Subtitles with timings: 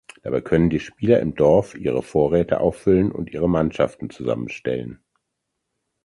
[0.23, 4.99] Dabei können die Spieler im Dorf ihre Vorräte auffüllen und ihre Mannschaften zusammenstellen.